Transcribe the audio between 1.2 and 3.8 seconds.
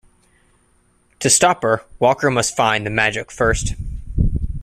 stop her, Walker must find the magic first.